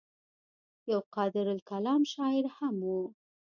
يو 0.91 0.99
قادرالکلام 1.15 2.01
شاعر 2.13 2.45
هم 2.57 2.75
وو 2.87 3.01